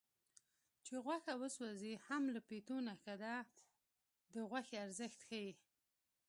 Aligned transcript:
چې 0.85 0.93
غوښه 1.05 1.33
وسوځي 1.41 1.93
هم 2.05 2.23
له 2.35 2.39
پیتو 2.49 2.77
نه 2.87 2.93
ښه 3.01 3.13
ده 3.23 3.35
د 4.33 4.35
غوښې 4.49 4.75
ارزښت 4.85 5.19
ښيي 5.27 5.51